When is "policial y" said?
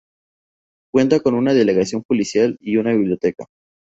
2.01-2.77